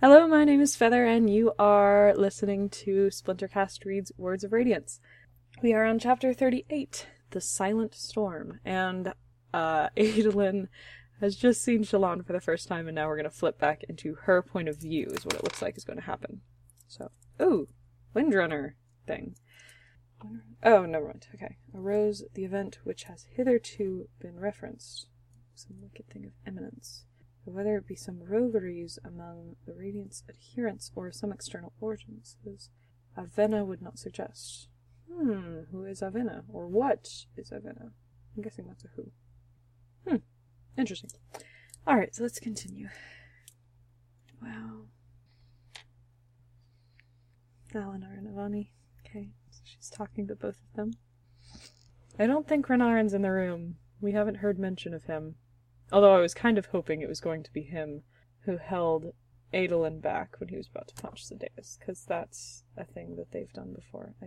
Hello, 0.00 0.28
my 0.28 0.44
name 0.44 0.60
is 0.60 0.76
Feather, 0.76 1.04
and 1.04 1.28
you 1.28 1.50
are 1.58 2.14
listening 2.16 2.68
to 2.68 3.08
Splintercast 3.08 3.84
Reads 3.84 4.12
Words 4.16 4.44
of 4.44 4.52
Radiance. 4.52 5.00
We 5.60 5.72
are 5.72 5.84
on 5.84 5.98
chapter 5.98 6.32
38, 6.32 7.08
The 7.30 7.40
Silent 7.40 7.96
Storm, 7.96 8.60
and 8.64 9.12
uh, 9.52 9.88
Adolin 9.96 10.68
has 11.20 11.34
just 11.34 11.64
seen 11.64 11.82
Shallan 11.82 12.24
for 12.24 12.32
the 12.32 12.40
first 12.40 12.68
time, 12.68 12.86
and 12.86 12.94
now 12.94 13.08
we're 13.08 13.16
going 13.16 13.24
to 13.24 13.30
flip 13.36 13.58
back 13.58 13.82
into 13.88 14.14
her 14.22 14.40
point 14.40 14.68
of 14.68 14.76
view, 14.76 15.08
is 15.08 15.24
what 15.24 15.34
it 15.34 15.42
looks 15.42 15.60
like 15.60 15.76
is 15.76 15.82
going 15.82 15.98
to 15.98 16.04
happen. 16.04 16.42
So, 16.86 17.10
ooh, 17.42 17.66
Windrunner 18.14 18.74
thing. 19.04 19.34
Oh, 20.62 20.86
never 20.86 21.06
mind. 21.06 21.26
Okay. 21.34 21.56
Arose 21.74 22.22
the 22.34 22.44
event 22.44 22.78
which 22.84 23.02
has 23.04 23.26
hitherto 23.34 24.08
been 24.20 24.38
referenced. 24.38 25.08
Some 25.56 25.78
wicked 25.82 26.08
thing 26.08 26.24
of 26.24 26.32
eminence. 26.46 27.04
Whether 27.50 27.76
it 27.76 27.86
be 27.86 27.94
some 27.94 28.20
rogueries 28.22 28.98
among 29.02 29.56
the 29.66 29.72
Radiant's 29.72 30.22
adherents 30.28 30.90
or 30.94 31.10
some 31.12 31.32
external 31.32 31.72
origins, 31.80 32.36
as 32.46 32.68
Avena 33.16 33.66
would 33.66 33.80
not 33.80 33.98
suggest. 33.98 34.68
Hmm, 35.10 35.60
who 35.72 35.84
is 35.84 36.00
Avena? 36.00 36.44
Or 36.48 36.68
what 36.68 37.08
is 37.36 37.50
Avena? 37.50 37.90
I'm 38.36 38.42
guessing 38.42 38.66
that's 38.66 38.84
a 38.84 38.88
who. 38.96 39.10
Hmm, 40.06 40.16
interesting. 40.76 41.10
Alright, 41.88 42.14
so 42.14 42.22
let's 42.22 42.38
continue. 42.38 42.88
Wow. 44.42 44.82
Dalinar 47.72 48.18
and 48.18 48.28
Navani. 48.28 48.68
Okay, 49.06 49.30
so 49.50 49.60
she's 49.64 49.88
talking 49.88 50.26
to 50.28 50.36
both 50.36 50.60
of 50.62 50.76
them. 50.76 50.92
I 52.18 52.26
don't 52.26 52.46
think 52.46 52.66
Renarin's 52.66 53.14
in 53.14 53.22
the 53.22 53.30
room. 53.30 53.76
We 54.00 54.12
haven't 54.12 54.36
heard 54.36 54.58
mention 54.58 54.92
of 54.92 55.04
him. 55.04 55.36
Although 55.90 56.14
I 56.14 56.20
was 56.20 56.34
kind 56.34 56.58
of 56.58 56.66
hoping 56.66 57.00
it 57.00 57.08
was 57.08 57.20
going 57.20 57.42
to 57.42 57.52
be 57.52 57.62
him 57.62 58.02
who 58.40 58.58
held 58.58 59.12
Adolin 59.52 60.00
back 60.00 60.36
when 60.38 60.48
he 60.48 60.56
was 60.56 60.68
about 60.68 60.88
to 60.88 61.02
punch 61.02 61.26
Sadeas, 61.26 61.78
because 61.78 62.04
that's 62.04 62.64
a 62.76 62.84
thing 62.84 63.16
that 63.16 63.32
they've 63.32 63.52
done 63.52 63.72
before. 63.74 64.14
I, 64.22 64.26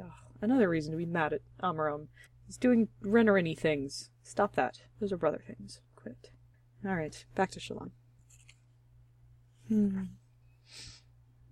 ugh, 0.00 0.10
another 0.40 0.68
reason 0.68 0.92
to 0.92 0.98
be 0.98 1.06
mad 1.06 1.34
at 1.34 1.42
Amaram. 1.62 2.08
He's 2.46 2.56
doing 2.56 2.88
Renarini 3.02 3.58
things. 3.58 4.10
Stop 4.22 4.54
that. 4.56 4.82
Those 5.00 5.12
are 5.12 5.16
brother 5.16 5.42
things. 5.46 5.80
Quit. 5.96 6.30
Alright, 6.84 7.26
back 7.34 7.50
to 7.52 7.60
Shallan. 7.60 7.90
Hmm. 9.68 10.02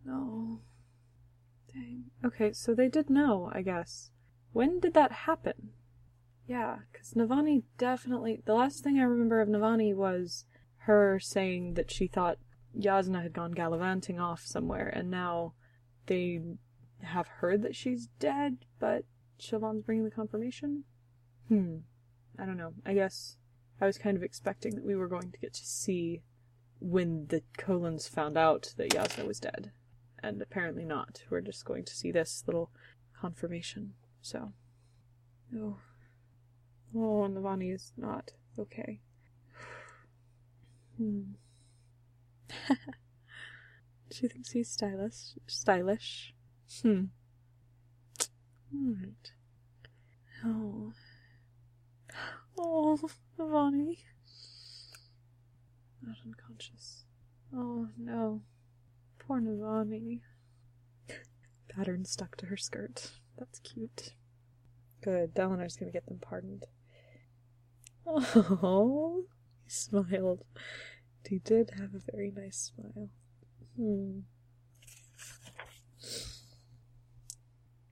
No. 0.04 0.60
Dang. 1.72 2.04
Okay, 2.24 2.52
so 2.52 2.74
they 2.74 2.88
did 2.88 3.10
know, 3.10 3.50
I 3.52 3.62
guess. 3.62 4.10
When 4.52 4.80
did 4.80 4.94
that 4.94 5.12
happen? 5.12 5.70
Yeah, 6.50 6.78
because 6.90 7.12
Navani 7.14 7.62
definitely. 7.78 8.42
The 8.44 8.54
last 8.54 8.82
thing 8.82 8.98
I 8.98 9.04
remember 9.04 9.40
of 9.40 9.48
Navani 9.48 9.94
was 9.94 10.46
her 10.78 11.20
saying 11.20 11.74
that 11.74 11.92
she 11.92 12.08
thought 12.08 12.38
Jasnah 12.76 13.22
had 13.22 13.32
gone 13.32 13.52
gallivanting 13.52 14.18
off 14.18 14.40
somewhere, 14.44 14.88
and 14.88 15.12
now 15.12 15.52
they 16.06 16.40
have 17.02 17.28
heard 17.28 17.62
that 17.62 17.76
she's 17.76 18.08
dead, 18.18 18.66
but 18.80 19.04
Shallan's 19.38 19.84
bringing 19.84 20.04
the 20.04 20.10
confirmation? 20.10 20.82
Hmm. 21.46 21.76
I 22.36 22.46
don't 22.46 22.56
know. 22.56 22.72
I 22.84 22.94
guess 22.94 23.36
I 23.80 23.86
was 23.86 23.96
kind 23.96 24.16
of 24.16 24.24
expecting 24.24 24.74
that 24.74 24.84
we 24.84 24.96
were 24.96 25.06
going 25.06 25.30
to 25.30 25.38
get 25.38 25.54
to 25.54 25.64
see 25.64 26.22
when 26.80 27.26
the 27.28 27.44
Kholins 27.58 28.08
found 28.08 28.36
out 28.36 28.74
that 28.76 28.90
Jasnah 28.90 29.24
was 29.24 29.38
dead. 29.38 29.70
And 30.20 30.42
apparently 30.42 30.84
not. 30.84 31.22
We're 31.30 31.42
just 31.42 31.64
going 31.64 31.84
to 31.84 31.94
see 31.94 32.10
this 32.10 32.42
little 32.44 32.72
confirmation. 33.20 33.92
So. 34.20 34.52
Oh. 35.56 35.76
Oh, 36.94 37.24
and 37.24 37.36
Navani 37.36 37.74
is 37.74 37.92
not 37.96 38.32
okay. 38.58 39.00
Hmm. 40.96 41.32
she 44.10 44.28
thinks 44.28 44.50
he's 44.50 44.70
stylish. 44.70 45.34
Stylish. 45.46 46.34
Hmm. 46.82 47.04
Alright. 48.74 49.32
Oh. 50.44 50.92
Oh, 52.58 52.98
Navani. 53.38 53.98
Not 56.02 56.16
unconscious. 56.24 57.04
Oh, 57.54 57.88
no. 57.96 58.42
Poor 59.18 59.40
Navani. 59.40 60.20
Pattern 61.68 62.04
stuck 62.04 62.36
to 62.36 62.46
her 62.46 62.56
skirt. 62.56 63.12
That's 63.38 63.60
cute. 63.60 64.14
Good. 65.02 65.34
Dalinar's 65.34 65.76
gonna 65.76 65.92
get 65.92 66.06
them 66.06 66.18
pardoned. 66.20 66.66
Oh, 68.12 69.24
he 69.64 69.70
smiled. 69.70 70.44
He 71.28 71.38
did 71.38 71.70
have 71.78 71.94
a 71.94 72.00
very 72.12 72.32
nice 72.34 72.72
smile. 72.74 73.08
Hmm. 73.76 74.20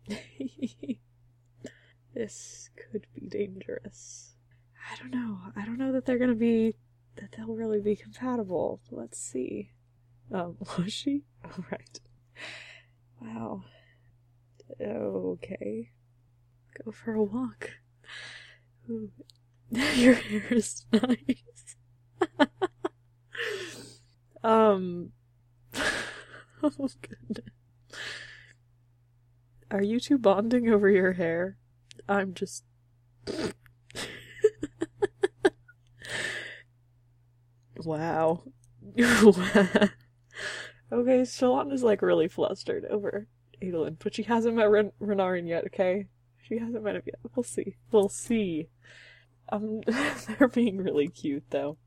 this 2.14 2.70
could 2.76 3.06
be 3.14 3.28
dangerous. 3.28 4.34
I 4.90 4.96
don't 4.96 5.12
know. 5.12 5.38
I 5.54 5.64
don't 5.64 5.78
know 5.78 5.92
that 5.92 6.04
they're 6.04 6.18
gonna 6.18 6.34
be 6.34 6.74
that 7.16 7.32
they'll 7.36 7.54
really 7.54 7.80
be 7.80 7.94
compatible. 7.94 8.80
Let's 8.90 9.18
see. 9.18 9.70
Um, 10.32 10.56
was 10.78 10.92
she? 10.92 11.22
All 11.44 11.64
right. 11.70 12.00
Wow. 13.20 13.64
Okay. 14.80 15.90
Go 16.84 16.90
for 16.90 17.14
a 17.14 17.22
walk. 17.22 17.70
Your 19.96 20.14
hair 20.14 20.46
is 20.50 20.86
nice. 20.92 21.76
um. 24.42 25.10
oh 26.62 26.88
goodness. 27.02 27.44
Are 29.70 29.82
you 29.82 30.00
two 30.00 30.16
bonding 30.16 30.70
over 30.70 30.88
your 30.88 31.12
hair? 31.12 31.58
I'm 32.08 32.32
just. 32.32 32.64
wow. 37.76 38.42
okay, 38.98 39.12
Shallan 40.90 41.72
is 41.72 41.82
like 41.82 42.00
really 42.00 42.28
flustered 42.28 42.86
over 42.86 43.26
Adolin, 43.62 43.96
but 44.02 44.14
she 44.14 44.22
hasn't 44.22 44.56
met 44.56 44.70
Ren- 44.70 44.92
Renarin 45.02 45.46
yet, 45.46 45.66
okay? 45.66 46.06
She 46.42 46.58
hasn't 46.58 46.82
met 46.82 46.96
him 46.96 47.02
yet. 47.04 47.16
We'll 47.34 47.44
see. 47.44 47.76
We'll 47.92 48.08
see. 48.08 48.68
Um, 49.50 49.80
they're 50.38 50.48
being 50.48 50.78
really 50.78 51.08
cute, 51.08 51.44
though. 51.50 51.78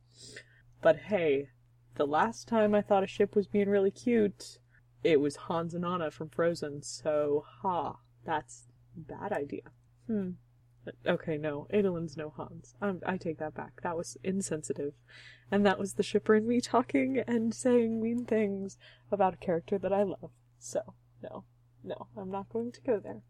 But 0.82 0.98
hey, 0.98 1.50
the 1.96 2.06
last 2.06 2.48
time 2.48 2.74
I 2.74 2.82
thought 2.82 3.04
a 3.04 3.08
ship 3.08 3.36
was 3.36 3.48
being 3.48 3.70
really 3.70 3.92
cute, 3.92 4.58
it 5.04 5.20
was 5.20 5.36
Hans 5.36 5.74
and 5.74 5.86
Anna 5.86 6.12
from 6.12 6.30
Frozen, 6.30 6.84
so 6.84 7.46
ha, 7.62 7.98
that's 8.26 8.68
bad 8.96 9.32
idea. 9.32 9.72
Hmm. 10.08 10.32
Okay, 11.06 11.38
no, 11.38 11.68
Adolin's 11.72 12.18
no 12.18 12.30
Hans. 12.30 12.74
Um, 12.82 13.02
I 13.06 13.18
take 13.18 13.38
that 13.38 13.54
back. 13.54 13.82
That 13.84 13.96
was 13.96 14.18
insensitive. 14.24 14.94
And 15.52 15.66
that 15.66 15.78
was 15.78 15.94
the 15.94 16.04
shipper 16.04 16.34
and 16.34 16.48
me 16.48 16.60
talking 16.60 17.20
and 17.28 17.54
saying 17.54 18.02
mean 18.02 18.26
things 18.26 18.78
about 19.12 19.36
a 19.36 19.38
character 19.38 19.78
that 19.78 19.94
I 19.94 20.04
love. 20.04 20.32
So, 20.58 20.96
no, 21.22 21.44
no, 21.84 22.08
I'm 22.18 22.32
not 22.32 22.50
going 22.50 22.72
to 22.72 22.82
go 22.82 23.00
there. 23.00 23.22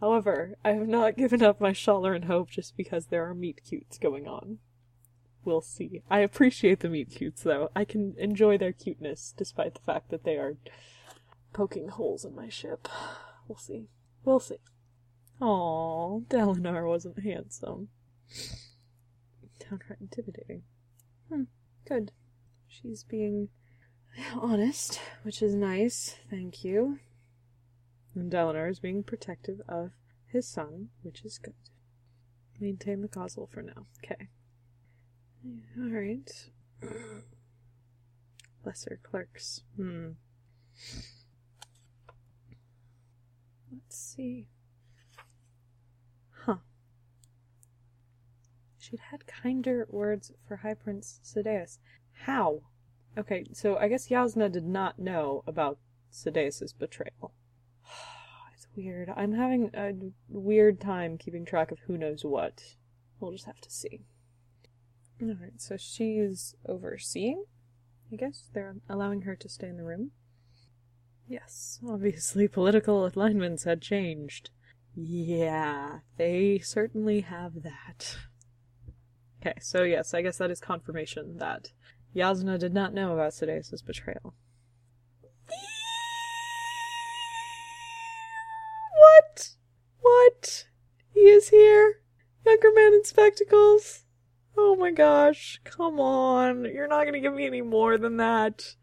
However, 0.00 0.56
I 0.64 0.72
have 0.72 0.88
not 0.88 1.16
given 1.16 1.42
up 1.42 1.60
my 1.60 1.70
Shallan 1.70 2.24
hope 2.24 2.50
just 2.50 2.76
because 2.76 3.06
there 3.06 3.28
are 3.28 3.34
meet 3.34 3.62
cutes 3.64 3.98
going 3.98 4.26
on. 4.26 4.58
We'll 5.44 5.62
see. 5.62 6.02
I 6.10 6.18
appreciate 6.20 6.80
the 6.80 6.88
meet 6.88 7.10
cutes, 7.10 7.42
though. 7.42 7.70
I 7.74 7.84
can 7.84 8.14
enjoy 8.18 8.58
their 8.58 8.72
cuteness, 8.72 9.32
despite 9.36 9.74
the 9.74 9.80
fact 9.80 10.10
that 10.10 10.24
they 10.24 10.36
are 10.36 10.56
poking 11.52 11.88
holes 11.88 12.24
in 12.24 12.34
my 12.34 12.48
ship. 12.48 12.88
We'll 13.48 13.58
see. 13.58 13.86
We'll 14.24 14.40
see. 14.40 14.58
Aww, 15.40 16.26
Dalinar 16.26 16.88
wasn't 16.88 17.20
handsome. 17.20 17.88
Downright 19.60 20.00
intimidating. 20.00 20.62
Hmm, 21.28 21.44
good. 21.86 22.12
She's 22.66 23.04
being 23.04 23.50
honest, 24.34 25.00
which 25.22 25.42
is 25.42 25.54
nice. 25.54 26.16
Thank 26.28 26.64
you. 26.64 26.98
And 28.16 28.34
is 28.70 28.80
being 28.80 29.02
protective 29.02 29.60
of 29.68 29.90
his 30.26 30.48
son, 30.48 30.88
which 31.02 31.22
is 31.22 31.36
good. 31.36 31.52
Maintain 32.58 33.02
the 33.02 33.08
causal 33.08 33.46
for 33.46 33.60
now. 33.60 33.86
Okay. 34.02 34.28
Alright. 35.78 36.48
Lesser 38.64 38.98
clerks. 39.02 39.64
Hmm. 39.76 40.12
Let's 43.70 43.98
see. 43.98 44.48
Huh. 46.30 46.56
She'd 48.78 49.00
had 49.10 49.26
kinder 49.26 49.86
words 49.90 50.32
for 50.48 50.56
High 50.56 50.72
Prince 50.72 51.20
Sadeas. 51.22 51.76
How? 52.24 52.62
Okay, 53.18 53.44
so 53.52 53.76
I 53.76 53.88
guess 53.88 54.08
Jasnah 54.08 54.50
did 54.50 54.66
not 54.66 54.98
know 54.98 55.44
about 55.46 55.78
Sadeas' 56.10 56.72
betrayal. 56.72 57.34
Weird. 58.76 59.10
I'm 59.16 59.32
having 59.32 59.70
a 59.74 59.92
weird 60.28 60.80
time 60.80 61.16
keeping 61.16 61.46
track 61.46 61.70
of 61.70 61.78
who 61.86 61.96
knows 61.96 62.24
what. 62.24 62.62
We'll 63.18 63.32
just 63.32 63.46
have 63.46 63.60
to 63.62 63.70
see. 63.70 64.02
Alright, 65.20 65.62
so 65.62 65.78
she's 65.78 66.54
overseeing? 66.68 67.44
I 68.12 68.16
guess 68.16 68.50
they're 68.52 68.76
allowing 68.88 69.22
her 69.22 69.34
to 69.34 69.48
stay 69.48 69.68
in 69.68 69.78
the 69.78 69.82
room. 69.82 70.10
Yes, 71.26 71.80
obviously 71.88 72.46
political 72.48 73.06
alignments 73.06 73.64
had 73.64 73.80
changed. 73.80 74.50
Yeah, 74.94 76.00
they 76.18 76.58
certainly 76.58 77.20
have 77.22 77.62
that. 77.62 78.16
Okay, 79.40 79.54
so 79.60 79.82
yes, 79.84 80.12
I 80.12 80.22
guess 80.22 80.38
that 80.38 80.50
is 80.50 80.60
confirmation 80.60 81.38
that 81.38 81.72
Jasnah 82.14 82.58
did 82.58 82.74
not 82.74 82.94
know 82.94 83.12
about 83.12 83.32
Sadeas' 83.32 83.84
betrayal. 83.84 84.34
Spectacles? 93.06 94.04
Oh 94.56 94.76
my 94.76 94.90
gosh, 94.90 95.60
come 95.64 96.00
on. 96.00 96.64
You're 96.64 96.88
not 96.88 97.04
gonna 97.04 97.20
give 97.20 97.34
me 97.34 97.46
any 97.46 97.62
more 97.62 97.98
than 97.98 98.16
that. 98.16 98.74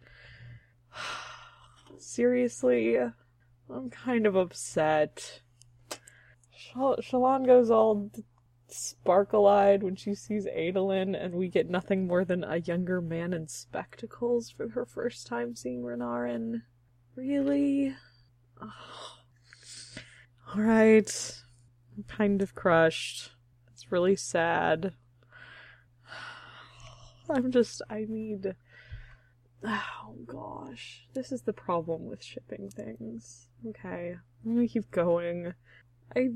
Seriously, 1.97 2.97
I'm 2.97 3.89
kind 3.89 4.25
of 4.25 4.35
upset. 4.35 5.41
Shal- 6.55 6.99
goes 7.45 7.71
all 7.71 8.11
sparkle 8.67 9.47
eyed 9.47 9.83
when 9.83 9.95
she 9.95 10.15
sees 10.15 10.45
Adolin, 10.47 11.15
and 11.15 11.35
we 11.35 11.47
get 11.47 11.69
nothing 11.69 12.07
more 12.07 12.25
than 12.25 12.43
a 12.43 12.57
younger 12.57 13.01
man 13.01 13.33
in 13.33 13.47
spectacles 13.47 14.49
for 14.49 14.69
her 14.69 14.85
first 14.85 15.27
time 15.27 15.55
seeing 15.55 15.81
Renarin. 15.81 16.63
Really? 17.15 17.95
Oh. 18.61 19.17
Alright. 20.55 21.41
I'm 21.97 22.03
kind 22.03 22.41
of 22.41 22.53
crushed. 22.53 23.31
It's 23.83 23.91
really 23.91 24.15
sad. 24.15 24.93
I'm 27.29 27.51
just, 27.51 27.81
I 27.89 28.05
need. 28.07 28.55
Oh 29.61 30.15
gosh. 30.25 31.05
This 31.13 31.33
is 31.33 31.41
the 31.41 31.51
problem 31.51 32.05
with 32.05 32.23
shipping 32.23 32.69
things. 32.69 33.49
Okay. 33.67 34.15
I'm 34.45 34.55
gonna 34.55 34.69
keep 34.69 34.89
going. 34.89 35.53
I, 36.15 36.29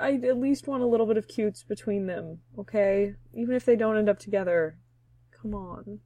I 0.00 0.14
at 0.14 0.38
least 0.38 0.66
want 0.66 0.82
a 0.82 0.86
little 0.86 1.06
bit 1.06 1.16
of 1.16 1.28
cutes 1.28 1.62
between 1.62 2.06
them, 2.06 2.40
okay? 2.58 3.14
Even 3.34 3.54
if 3.54 3.64
they 3.64 3.76
don't 3.76 3.96
end 3.96 4.08
up 4.08 4.18
together. 4.18 4.76
Come 5.40 5.54
on. 5.54 6.00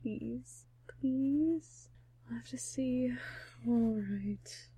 Please. 0.00 0.66
Please. 1.00 1.88
i 2.30 2.34
have 2.34 2.48
to 2.50 2.58
see. 2.58 3.10
Alright. 3.68 4.68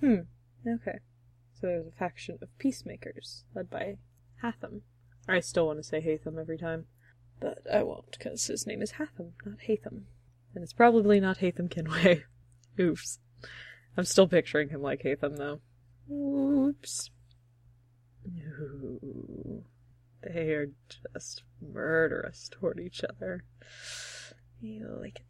Hmm. 0.00 0.20
Okay. 0.66 0.98
So 1.66 1.70
there's 1.70 1.88
a 1.88 1.98
faction 1.98 2.38
of 2.42 2.58
peacemakers, 2.58 3.42
led 3.52 3.68
by 3.68 3.96
Hatham. 4.40 4.82
I 5.28 5.40
still 5.40 5.66
want 5.66 5.80
to 5.80 5.82
say 5.82 6.00
Hatham 6.00 6.38
every 6.38 6.58
time. 6.58 6.86
But 7.40 7.58
I 7.72 7.82
won't, 7.82 8.12
because 8.12 8.46
his 8.46 8.68
name 8.68 8.82
is 8.82 8.92
Hatham, 8.92 9.32
not 9.44 9.62
Hatham. 9.66 10.06
And 10.54 10.62
it's 10.62 10.72
probably 10.72 11.18
not 11.18 11.38
Hatham 11.38 11.68
Kinway. 11.68 12.22
Oops. 12.80 13.18
I'm 13.96 14.04
still 14.04 14.28
picturing 14.28 14.68
him 14.68 14.80
like 14.80 15.02
Hatham, 15.02 15.38
though. 15.38 15.58
Oops. 16.08 17.10
They 20.22 20.50
are 20.52 20.70
just 21.14 21.42
murderous 21.60 22.48
toward 22.48 22.78
each 22.78 23.02
other. 23.02 23.42
You 24.60 24.98
like 25.00 25.20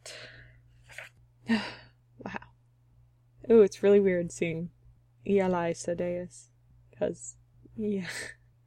it. 1.49 1.63
wow. 2.19 2.41
Oh, 3.49 3.63
it's 3.63 3.83
really 3.83 4.01
weird 4.01 4.31
seeing 4.31 4.69
Ialai 5.27 5.73
Sadeas. 5.73 6.49
Because, 6.91 7.37
yeah. 7.77 8.07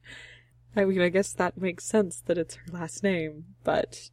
I 0.76 0.86
mean, 0.86 1.02
I 1.02 1.10
guess 1.10 1.34
that 1.34 1.58
makes 1.58 1.86
sense 1.86 2.22
that 2.26 2.38
it's 2.38 2.56
her 2.56 2.72
last 2.72 3.04
name, 3.04 3.46
but 3.64 4.12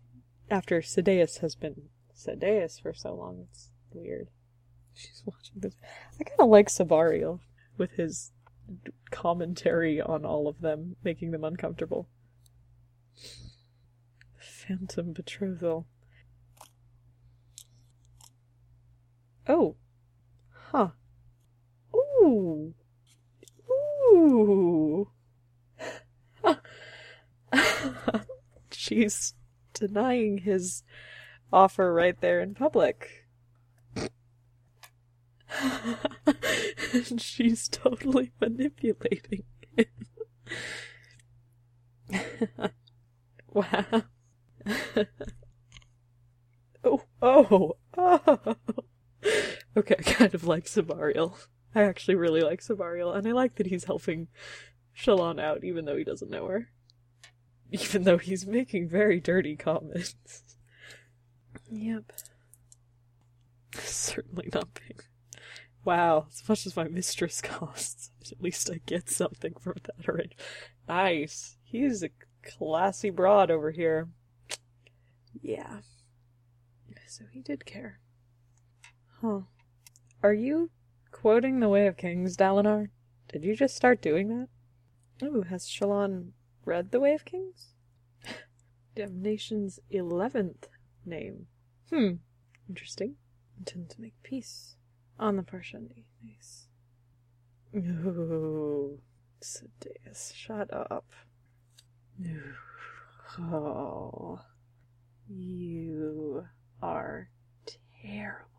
after 0.51 0.81
Sadeas 0.81 1.41
has 1.41 1.55
been 1.55 1.91
Sadeas 2.17 2.81
for 2.81 2.95
so 2.95 3.15
long, 3.15 3.47
it's 3.49 3.71
weird. 3.93 4.29
She's 4.95 5.23
watching 5.27 5.61
this. 5.61 5.75
I 6.19 6.25
kind 6.25 6.41
of 6.41 6.49
like 6.49 6.69
Sebarial 6.69 7.41
with 7.77 7.93
his 7.93 8.33
commentary 9.11 10.01
on 10.01 10.25
all 10.25 10.49
of 10.49 10.61
them, 10.61 10.97
making 11.05 11.31
them 11.33 11.45
uncomfortable. 11.45 12.09
Phantom 14.39 15.13
betrothal. 15.13 15.87
Oh. 19.47 19.77
Huh. 20.73 20.89
Ooh. 21.95 22.75
Ooh. 24.37 25.09
She's 28.71 29.35
denying 29.73 30.39
his 30.39 30.83
offer 31.53 31.93
right 31.93 32.21
there 32.21 32.41
in 32.41 32.55
public. 32.55 33.25
and 36.93 37.21
she's 37.21 37.69
totally 37.69 38.33
manipulating 38.41 39.45
him. 39.77 39.87
wow. 43.53 43.85
oh, 46.85 47.03
oh, 47.23 47.77
oh. 47.97 48.57
Okay, 49.77 49.95
I 49.99 50.03
kind 50.03 50.35
of 50.35 50.45
like 50.47 50.65
Sebarial. 50.65 51.35
I 51.77 51.83
actually 51.83 52.15
really 52.15 52.41
like 52.41 52.63
Sebarial, 52.63 53.15
and 53.15 53.29
I 53.29 53.33
like 53.33 53.57
that 53.57 53.67
he's 53.67 53.85
helping 53.85 54.29
Shallan 54.97 55.39
out, 55.39 55.63
even 55.63 55.85
though 55.85 55.99
he 55.99 56.05
doesn't 56.05 56.31
know 56.31 56.47
her. 56.47 56.71
Even 57.73 58.05
though 58.05 58.17
he's 58.17 58.47
making 58.47 58.89
very 58.89 59.19
dirty 59.19 59.57
comments. 59.57 60.15
yep. 61.71 62.13
Certainly 63.75 64.51
not 64.55 64.73
paying. 64.73 65.01
Wow, 65.85 66.29
as 66.31 66.49
much 66.49 66.65
as 66.65 66.77
my 66.77 66.85
mistress 66.85 67.43
costs, 67.43 68.11
at 68.31 68.41
least 68.41 68.71
I 68.71 68.81
get 68.87 69.11
something 69.11 69.53
from 69.61 69.75
that 69.83 70.09
arrange. 70.09 70.37
Nice. 70.89 71.57
He's 71.65 72.05
a 72.05 72.11
classy 72.43 73.11
broad 73.11 73.51
over 73.51 73.73
here. 73.73 74.09
Yeah. 75.43 75.81
So 77.07 77.25
he 77.33 77.41
did 77.41 77.67
care. 77.67 77.99
Huh. 79.21 79.41
Are 80.23 80.35
you 80.35 80.71
quoting 81.17 81.61
The 81.61 81.69
Way 81.71 81.87
of 81.87 81.97
Kings, 81.97 82.37
Dalinar? 82.37 82.91
Did 83.33 83.43
you 83.43 83.57
just 83.57 83.75
start 83.75 84.03
doing 84.03 84.29
that? 84.29 85.27
Ooh, 85.27 85.43
has 85.49 85.65
Shallan 85.65 86.33
read 86.67 86.91
The 86.91 87.01
Way 87.01 87.15
of 87.15 87.25
Kings? 87.25 87.69
Damnation's 88.95 89.81
eleventh 89.91 90.69
name. 91.07 91.47
Hmm. 91.91 92.17
Interesting. 92.69 93.15
Intend 93.59 93.89
to 93.91 94.01
make 94.01 94.23
peace 94.23 94.77
on 95.19 95.37
the 95.37 95.43
Parshendi. 95.43 96.05
Nice. 96.23 96.67
Ooh. 97.75 99.01
Sadeas, 99.41 100.35
shut 100.35 100.71
up. 100.71 101.07
Ooh. 102.23 103.41
Oh. 103.41 104.41
You 105.29 106.47
are 106.83 107.31
terrible. 108.05 108.51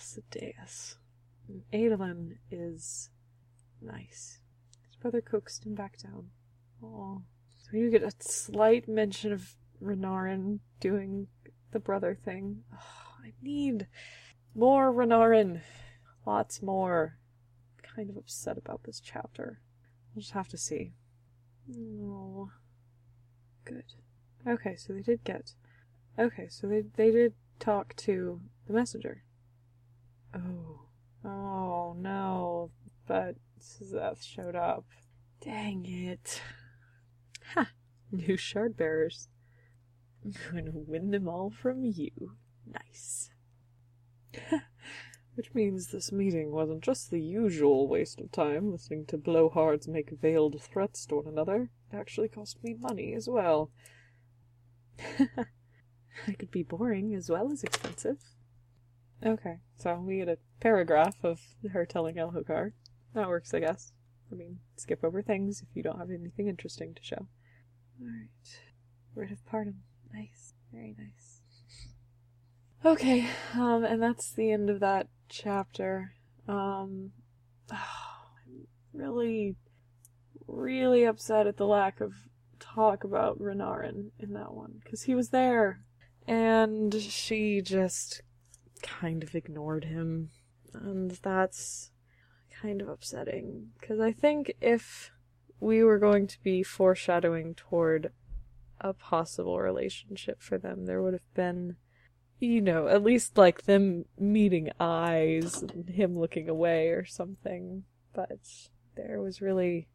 Sadeas. 0.00 0.96
Adolin 1.72 2.36
is 2.50 3.10
nice 3.80 4.40
His 4.86 4.96
brother 4.96 5.20
coaxed 5.20 5.64
him 5.64 5.74
back 5.74 5.98
down. 5.98 6.30
Oh. 6.82 7.22
So 7.58 7.76
you 7.76 7.90
get 7.90 8.02
a 8.02 8.12
slight 8.18 8.88
mention 8.88 9.32
of 9.32 9.54
Renarin 9.82 10.60
doing 10.80 11.28
the 11.70 11.78
brother 11.78 12.18
thing. 12.24 12.64
Oh, 12.74 13.24
I 13.24 13.32
need 13.42 13.86
more 14.54 14.92
Renarin. 14.92 15.60
Lots 16.26 16.62
more. 16.62 17.18
I'm 17.76 17.96
kind 17.96 18.10
of 18.10 18.16
upset 18.16 18.58
about 18.58 18.82
this 18.84 19.00
chapter. 19.00 19.60
I'll 20.14 20.20
just 20.20 20.32
have 20.32 20.48
to 20.48 20.58
see. 20.58 20.92
Oh. 21.72 22.50
Good. 23.64 23.84
Okay, 24.46 24.74
so 24.76 24.92
they 24.92 25.02
did 25.02 25.22
get. 25.24 25.52
Okay, 26.18 26.48
so 26.48 26.66
they 26.66 26.82
they 26.96 27.10
did 27.10 27.34
talk 27.58 27.94
to 27.96 28.40
the 28.66 28.72
messenger. 28.72 29.22
Oh. 30.34 30.89
Oh 31.24 31.94
no. 31.98 32.70
But 33.06 33.36
Szeth 33.60 34.24
showed 34.24 34.56
up. 34.56 34.84
Dang 35.40 35.86
it. 35.86 36.42
Ha! 37.54 37.70
New 38.12 38.36
shard 38.36 38.76
bearers. 38.76 39.28
I'm 40.24 40.32
to 40.66 40.72
win 40.74 41.10
them 41.10 41.28
all 41.28 41.50
from 41.50 41.84
you. 41.84 42.32
Nice. 42.66 43.30
Which 45.34 45.54
means 45.54 45.86
this 45.86 46.12
meeting 46.12 46.50
wasn't 46.50 46.82
just 46.82 47.10
the 47.10 47.20
usual 47.20 47.88
waste 47.88 48.20
of 48.20 48.30
time 48.30 48.70
listening 48.70 49.06
to 49.06 49.18
blowhards 49.18 49.88
make 49.88 50.10
veiled 50.10 50.60
threats 50.60 51.06
to 51.06 51.16
one 51.16 51.26
another. 51.26 51.70
It 51.92 51.96
actually 51.96 52.28
cost 52.28 52.62
me 52.62 52.74
money 52.78 53.14
as 53.14 53.28
well. 53.28 53.70
I 56.28 56.32
could 56.38 56.50
be 56.50 56.62
boring 56.62 57.14
as 57.14 57.30
well 57.30 57.50
as 57.50 57.64
expensive. 57.64 58.18
Okay, 59.24 59.58
so 59.76 59.96
we 59.96 60.18
get 60.18 60.28
a 60.28 60.38
paragraph 60.60 61.16
of 61.22 61.40
her 61.72 61.84
telling 61.84 62.16
Elhokar. 62.16 62.72
That 63.14 63.28
works, 63.28 63.52
I 63.52 63.60
guess. 63.60 63.92
I 64.32 64.34
mean, 64.34 64.60
skip 64.76 65.04
over 65.04 65.20
things 65.20 65.62
if 65.62 65.76
you 65.76 65.82
don't 65.82 65.98
have 65.98 66.10
anything 66.10 66.48
interesting 66.48 66.94
to 66.94 67.02
show. 67.02 67.26
Alright. 68.00 68.60
Writ 69.14 69.32
of 69.32 69.44
pardon. 69.44 69.82
Nice. 70.14 70.54
Very 70.72 70.94
nice. 70.96 71.40
Okay, 72.82 73.28
um, 73.54 73.84
and 73.84 74.02
that's 74.02 74.32
the 74.32 74.52
end 74.52 74.70
of 74.70 74.80
that 74.80 75.08
chapter. 75.28 76.12
Um, 76.48 77.10
I'm 77.70 78.66
really, 78.94 79.56
really 80.46 81.04
upset 81.04 81.46
at 81.46 81.58
the 81.58 81.66
lack 81.66 82.00
of 82.00 82.14
talk 82.58 83.04
about 83.04 83.38
Renarin 83.38 84.12
in 84.18 84.32
that 84.32 84.54
one, 84.54 84.80
because 84.82 85.02
he 85.02 85.14
was 85.14 85.28
there, 85.28 85.80
and 86.26 86.94
she 86.94 87.60
just 87.60 88.22
kind 89.00 89.22
of 89.22 89.34
ignored 89.34 89.84
him, 89.84 90.30
and 90.74 91.12
that's 91.22 91.90
kind 92.62 92.82
of 92.82 92.88
upsetting, 92.88 93.68
because 93.78 94.00
I 94.00 94.12
think 94.12 94.52
if 94.60 95.10
we 95.58 95.82
were 95.82 95.98
going 95.98 96.26
to 96.26 96.42
be 96.42 96.62
foreshadowing 96.62 97.54
toward 97.54 98.12
a 98.80 98.92
possible 98.92 99.58
relationship 99.58 100.42
for 100.42 100.58
them, 100.58 100.86
there 100.86 101.02
would 101.02 101.14
have 101.14 101.34
been 101.34 101.76
you 102.40 102.62
know, 102.62 102.88
at 102.88 103.04
least 103.04 103.36
like 103.36 103.64
them 103.64 104.06
meeting 104.18 104.70
eyes 104.80 105.62
and 105.62 105.88
him 105.88 106.18
looking 106.18 106.48
away 106.48 106.88
or 106.88 107.04
something. 107.04 107.84
But 108.14 108.40
there 108.96 109.20
was 109.20 109.42
really 109.42 109.88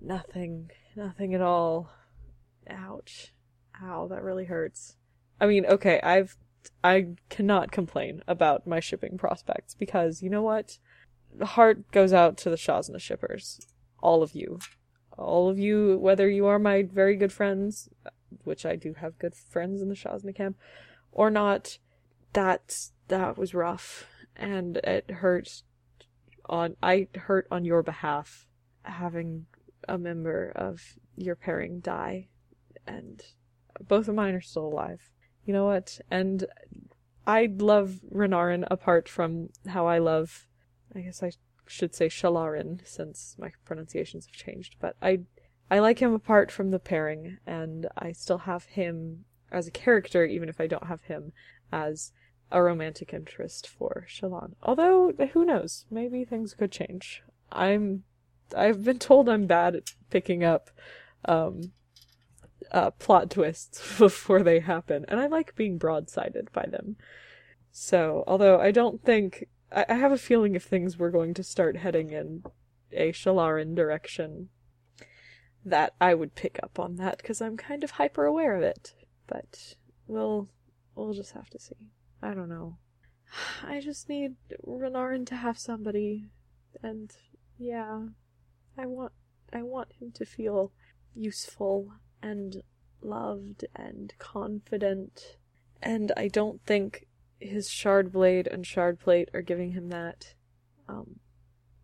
nothing, 0.00 0.70
nothing 0.96 1.34
at 1.34 1.42
all. 1.42 1.90
Ouch. 2.68 3.34
Ow, 3.82 4.08
that 4.08 4.22
really 4.22 4.46
hurts. 4.46 4.96
I 5.40 5.46
mean, 5.46 5.66
okay, 5.66 6.00
I've, 6.02 6.36
I 6.82 7.14
cannot 7.28 7.72
complain 7.72 8.22
about 8.28 8.66
my 8.66 8.80
shipping 8.80 9.18
prospects 9.18 9.74
because 9.74 10.22
you 10.22 10.30
know 10.30 10.42
what? 10.42 10.78
Heart 11.42 11.90
goes 11.90 12.12
out 12.12 12.36
to 12.38 12.50
the 12.50 12.56
Shazna 12.56 13.00
shippers. 13.00 13.60
All 14.00 14.22
of 14.22 14.34
you. 14.34 14.58
All 15.16 15.48
of 15.48 15.58
you, 15.58 15.98
whether 15.98 16.28
you 16.28 16.46
are 16.46 16.58
my 16.58 16.84
very 16.84 17.16
good 17.16 17.32
friends, 17.32 17.88
which 18.44 18.64
I 18.64 18.76
do 18.76 18.94
have 18.94 19.18
good 19.18 19.34
friends 19.34 19.82
in 19.82 19.88
the 19.88 19.94
Shazna 19.94 20.34
camp, 20.34 20.56
or 21.10 21.30
not, 21.30 21.78
that 22.32 22.90
that 23.08 23.36
was 23.36 23.54
rough 23.54 24.06
and 24.36 24.76
it 24.78 25.10
hurt 25.10 25.62
on 26.46 26.76
I 26.82 27.08
hurt 27.14 27.46
on 27.50 27.64
your 27.64 27.82
behalf 27.82 28.46
having 28.82 29.46
a 29.88 29.98
member 29.98 30.52
of 30.54 30.80
your 31.16 31.34
pairing 31.34 31.80
die 31.80 32.28
and 32.86 33.22
both 33.86 34.08
of 34.08 34.14
mine 34.14 34.34
are 34.34 34.40
still 34.40 34.66
alive. 34.66 35.10
You 35.48 35.54
know 35.54 35.64
what? 35.64 35.98
And 36.10 36.44
I 37.26 37.48
love 37.50 38.00
Renarin 38.14 38.66
apart 38.70 39.08
from 39.08 39.48
how 39.66 39.86
I 39.86 39.96
love 39.96 40.46
I 40.94 41.00
guess 41.00 41.22
I 41.22 41.32
should 41.66 41.94
say 41.94 42.08
Shalarin 42.08 42.86
since 42.86 43.34
my 43.38 43.52
pronunciations 43.64 44.26
have 44.26 44.34
changed, 44.34 44.76
but 44.78 44.96
I 45.00 45.20
I 45.70 45.78
like 45.78 46.00
him 46.00 46.12
apart 46.12 46.52
from 46.52 46.70
the 46.70 46.78
pairing 46.78 47.38
and 47.46 47.88
I 47.96 48.12
still 48.12 48.38
have 48.38 48.64
him 48.64 49.24
as 49.50 49.66
a 49.66 49.70
character, 49.70 50.22
even 50.26 50.50
if 50.50 50.60
I 50.60 50.66
don't 50.66 50.86
have 50.86 51.04
him 51.04 51.32
as 51.72 52.12
a 52.52 52.62
romantic 52.62 53.14
interest 53.14 53.66
for 53.66 54.04
Shallan. 54.06 54.52
Although, 54.62 55.12
who 55.32 55.46
knows? 55.46 55.86
Maybe 55.90 56.26
things 56.26 56.52
could 56.52 56.72
change. 56.72 57.22
I'm, 57.50 58.04
I've 58.54 58.84
been 58.84 58.98
told 58.98 59.30
I'm 59.30 59.46
bad 59.46 59.76
at 59.76 59.94
picking 60.10 60.44
up, 60.44 60.68
um, 61.24 61.72
uh, 62.72 62.90
plot 62.92 63.30
twists 63.30 63.80
before 63.98 64.42
they 64.42 64.60
happen, 64.60 65.04
and 65.08 65.20
I 65.20 65.26
like 65.26 65.54
being 65.54 65.78
broadsided 65.78 66.52
by 66.52 66.66
them. 66.66 66.96
So, 67.70 68.24
although 68.26 68.60
I 68.60 68.70
don't 68.70 69.02
think, 69.02 69.46
I, 69.70 69.86
I 69.88 69.94
have 69.94 70.12
a 70.12 70.18
feeling 70.18 70.54
if 70.54 70.64
things 70.64 70.98
were 70.98 71.10
going 71.10 71.34
to 71.34 71.42
start 71.42 71.76
heading 71.76 72.10
in 72.10 72.42
a 72.92 73.12
Shalarin 73.12 73.74
direction, 73.74 74.48
that 75.64 75.94
I 76.00 76.14
would 76.14 76.34
pick 76.34 76.58
up 76.62 76.78
on 76.78 76.96
that, 76.96 77.18
because 77.18 77.40
I'm 77.40 77.56
kind 77.56 77.84
of 77.84 77.92
hyper 77.92 78.24
aware 78.24 78.56
of 78.56 78.62
it. 78.62 78.94
But 79.26 79.74
we'll 80.06 80.48
we'll 80.94 81.12
just 81.12 81.32
have 81.32 81.50
to 81.50 81.58
see. 81.58 81.92
I 82.22 82.34
don't 82.34 82.48
know. 82.48 82.78
I 83.66 83.80
just 83.80 84.08
need 84.08 84.36
Renarin 84.66 85.26
to 85.26 85.36
have 85.36 85.58
somebody 85.58 86.30
and 86.82 87.14
yeah, 87.58 88.00
I 88.76 88.86
want 88.86 89.12
I 89.52 89.62
want 89.62 89.92
him 90.00 90.12
to 90.12 90.24
feel 90.24 90.72
useful 91.14 91.92
and 92.22 92.62
loved 93.02 93.64
and 93.74 94.12
confident. 94.18 95.36
And 95.82 96.12
I 96.16 96.28
don't 96.28 96.60
think 96.64 97.06
his 97.40 97.70
shard 97.70 98.12
blade 98.12 98.46
and 98.46 98.66
shard 98.66 98.98
plate 98.98 99.28
are 99.32 99.42
giving 99.42 99.72
him 99.72 99.88
that. 99.88 100.34
Um, 100.88 101.20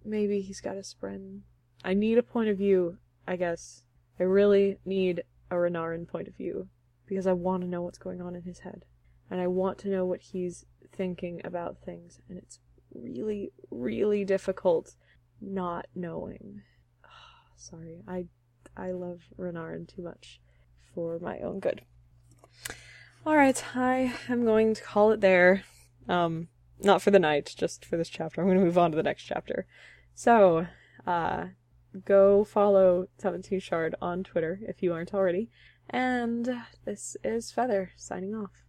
maybe 0.04 0.40
he's 0.40 0.60
got 0.60 0.76
a 0.76 0.80
spren. 0.80 1.40
I 1.84 1.94
need 1.94 2.18
a 2.18 2.22
point 2.22 2.48
of 2.48 2.58
view, 2.58 2.98
I 3.26 3.36
guess. 3.36 3.84
I 4.18 4.24
really 4.24 4.78
need 4.84 5.22
a 5.50 5.54
Renarin 5.54 6.08
point 6.08 6.28
of 6.28 6.36
view 6.36 6.68
because 7.06 7.26
I 7.26 7.32
want 7.32 7.62
to 7.62 7.68
know 7.68 7.82
what's 7.82 7.98
going 7.98 8.20
on 8.20 8.34
in 8.34 8.42
his 8.42 8.60
head. 8.60 8.84
And 9.30 9.40
I 9.40 9.46
want 9.46 9.78
to 9.78 9.88
know 9.88 10.04
what 10.04 10.20
he's 10.20 10.64
thinking 10.92 11.40
about 11.44 11.78
things. 11.84 12.20
And 12.28 12.38
it's 12.38 12.60
really, 12.94 13.52
really 13.70 14.24
difficult 14.24 14.94
not 15.40 15.86
knowing. 15.94 16.62
sorry, 17.56 18.02
I, 18.08 18.26
I 18.76 18.93
love 18.93 19.23
Renarin 19.38 19.87
too 19.87 20.02
much 20.02 20.40
for 20.95 21.19
my 21.19 21.38
own 21.38 21.61
good. 21.61 21.83
Alright, 23.26 23.64
I 23.75 24.14
am 24.28 24.45
going 24.45 24.75
to 24.75 24.83
call 24.83 25.11
it 25.12 25.21
there. 25.21 25.64
Um, 26.09 26.49
not 26.81 27.00
for 27.00 27.11
the 27.11 27.19
night, 27.19 27.54
just 27.57 27.85
for 27.85 27.97
this 27.97 28.09
chapter. 28.09 28.40
I'm 28.40 28.47
going 28.47 28.59
to 28.59 28.64
move 28.64 28.78
on 28.78 28.90
to 28.90 28.97
the 28.97 29.02
next 29.02 29.23
chapter. 29.23 29.66
So, 30.14 30.66
uh, 31.07 31.47
go 32.04 32.45
follow 32.45 33.07
17 33.19 33.61
Shard 33.61 33.95
on 34.02 34.25
Twitter 34.25 34.61
if 34.69 34.83
you 34.83 34.93
aren't 34.93 35.14
already. 35.14 35.50
And 35.88 36.62
this 36.85 37.16
is 37.23 37.52
Feather 37.52 37.93
signing 37.97 38.35
off. 38.35 38.63